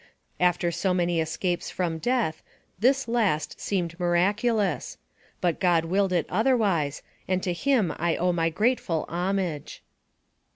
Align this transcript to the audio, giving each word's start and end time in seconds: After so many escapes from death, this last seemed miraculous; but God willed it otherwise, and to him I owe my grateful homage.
After 0.39 0.71
so 0.71 0.95
many 0.95 1.21
escapes 1.21 1.69
from 1.69 1.99
death, 1.99 2.41
this 2.79 3.07
last 3.07 3.59
seemed 3.61 3.99
miraculous; 3.99 4.97
but 5.41 5.59
God 5.59 5.85
willed 5.85 6.11
it 6.11 6.25
otherwise, 6.27 7.03
and 7.27 7.43
to 7.43 7.53
him 7.53 7.93
I 7.97 8.15
owe 8.15 8.33
my 8.33 8.49
grateful 8.49 9.05
homage. 9.07 9.83